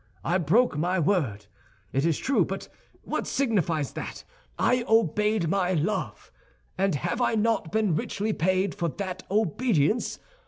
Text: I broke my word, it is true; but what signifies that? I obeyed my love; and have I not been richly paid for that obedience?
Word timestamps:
I 0.23 0.39
broke 0.39 0.79
my 0.79 0.97
word, 0.97 1.45
it 1.93 2.05
is 2.07 2.17
true; 2.17 2.43
but 2.43 2.67
what 3.03 3.27
signifies 3.27 3.91
that? 3.93 4.23
I 4.57 4.83
obeyed 4.87 5.47
my 5.47 5.73
love; 5.73 6.31
and 6.75 6.95
have 6.95 7.21
I 7.21 7.35
not 7.35 7.71
been 7.71 7.95
richly 7.95 8.33
paid 8.33 8.73
for 8.73 8.89
that 8.89 9.21
obedience? 9.29 10.17